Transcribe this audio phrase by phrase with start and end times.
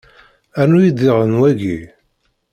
[0.63, 1.79] Rnu-iyi-d diɣen wagi.